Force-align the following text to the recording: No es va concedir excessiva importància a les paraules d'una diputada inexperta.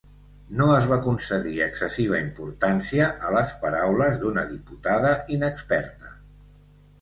No 0.59 0.67
es 0.75 0.85
va 0.91 0.95
concedir 1.07 1.59
excessiva 1.65 2.21
importància 2.27 3.09
a 3.27 3.35
les 3.37 3.53
paraules 3.67 4.17
d'una 4.25 4.47
diputada 4.55 5.13
inexperta. 5.39 6.11